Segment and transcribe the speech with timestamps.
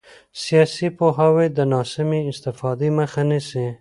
[0.43, 3.65] سیاسي پوهاوی د ناسمې استفادې مخه نیسي